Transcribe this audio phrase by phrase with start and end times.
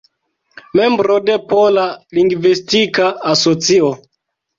[0.77, 1.83] Membro de Pola
[2.19, 3.93] Lingvistika Asocio.